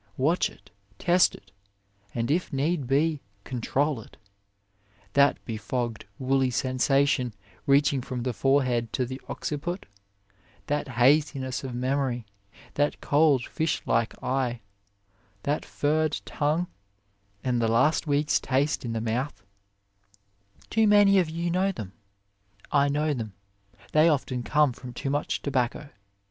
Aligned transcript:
Watch 0.17 0.49
it, 0.49 0.71
test 0.97 1.35
it, 1.35 1.51
and 2.15 2.31
if 2.31 2.51
need 2.51 2.87
be, 2.87 3.21
control 3.43 4.01
it. 4.01 4.17
That 5.13 5.37
befogged, 5.45 6.05
woolly 6.17 6.49
sensation 6.49 7.35
reach 7.67 7.93
ing 7.93 8.01
from 8.01 8.23
the 8.23 8.33
forehead 8.33 8.91
to 8.93 9.05
the 9.05 9.21
occiput, 9.29 9.85
that 10.65 10.87
haziness 10.87 11.63
of 11.63 11.75
memory, 11.75 12.25
that 12.73 12.99
cold 12.99 13.45
fish 13.45 13.83
like 13.85 14.15
eye, 14.23 14.61
that 15.43 15.63
furred 15.63 16.19
tongue, 16.25 16.65
and 17.43 17.59
last 17.59 18.07
week 18.07 18.29
s 18.29 18.39
taste 18.39 18.83
in 18.83 18.93
the 18.93 19.01
mouth 19.01 19.43
too 20.71 20.87
many 20.87 21.19
of 21.19 21.29
you 21.29 21.51
know 21.51 21.71
them 21.71 21.93
I 22.71 22.87
know 22.89 23.13
them 23.13 23.33
they 23.91 24.09
often 24.09 24.41
come 24.41 24.73
from 24.73 24.93
too 24.93 25.11
much 25.11 25.43
tobacco. 25.43 25.89